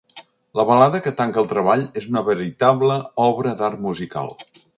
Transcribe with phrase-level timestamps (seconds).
[0.59, 4.35] La balada que tanca el treball és una veritable obra d'art musical.